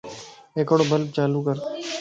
ھڪڙو 0.57 0.83
بلب 0.89 1.07
چالو 1.15 1.39
ڪر 1.45 1.55